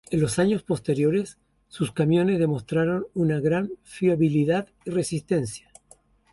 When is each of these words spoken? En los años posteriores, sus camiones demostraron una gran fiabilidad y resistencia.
En 0.09 0.19
los 0.19 0.39
años 0.39 0.63
posteriores, 0.63 1.37
sus 1.67 1.91
camiones 1.91 2.39
demostraron 2.39 3.05
una 3.13 3.39
gran 3.39 3.69
fiabilidad 3.83 4.67
y 4.83 4.89
resistencia. 4.89 5.69